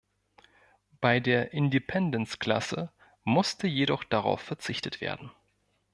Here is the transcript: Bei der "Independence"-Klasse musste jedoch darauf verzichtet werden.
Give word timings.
Bei 0.99 1.19
der 1.19 1.53
"Independence"-Klasse 1.53 2.91
musste 3.23 3.67
jedoch 3.67 4.03
darauf 4.03 4.41
verzichtet 4.41 4.99
werden. 4.99 5.29